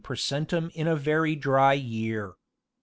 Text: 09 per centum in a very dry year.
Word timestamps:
09 0.01 0.03
per 0.03 0.15
centum 0.15 0.71
in 0.73 0.87
a 0.87 0.95
very 0.95 1.35
dry 1.35 1.73
year. 1.73 2.35